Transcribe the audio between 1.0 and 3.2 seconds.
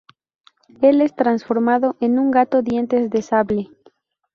es transformado en un gato dientes